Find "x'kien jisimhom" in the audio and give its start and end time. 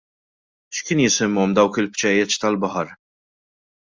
0.77-1.53